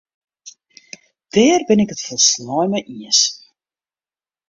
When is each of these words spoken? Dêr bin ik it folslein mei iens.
Dêr 1.33 1.61
bin 1.67 1.83
ik 1.83 1.91
it 1.93 2.05
folslein 2.07 2.69
mei 2.71 2.87
iens. 2.95 3.21